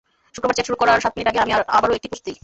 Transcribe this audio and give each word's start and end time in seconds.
শুক্রবার 0.35 0.55
চ্যাট 0.55 0.65
শুরু 0.69 0.77
করার 0.81 1.03
সাত 1.03 1.13
মিনিট 1.15 1.27
আগে 1.31 1.41
আমি 1.43 1.51
আবারও 1.77 1.97
একটি 1.97 2.07
পোস্ট 2.11 2.23
দিই। 2.27 2.37